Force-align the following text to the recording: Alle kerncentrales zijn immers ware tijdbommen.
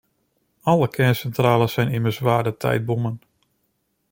Alle 0.61 0.87
kerncentrales 0.87 1.73
zijn 1.73 1.91
immers 1.91 2.19
ware 2.19 2.57
tijdbommen. 2.57 3.21